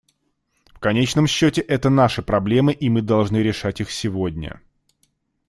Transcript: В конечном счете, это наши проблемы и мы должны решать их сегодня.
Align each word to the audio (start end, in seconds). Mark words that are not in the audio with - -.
В 0.73 0.79
конечном 0.79 1.27
счете, 1.27 1.61
это 1.61 1.91
наши 1.91 2.23
проблемы 2.23 2.73
и 2.73 2.89
мы 2.89 3.03
должны 3.03 3.37
решать 3.37 3.81
их 3.81 3.91
сегодня. 3.91 4.59